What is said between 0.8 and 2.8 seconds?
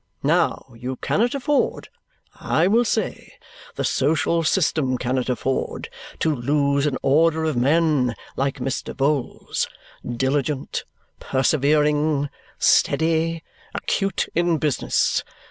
cannot afford I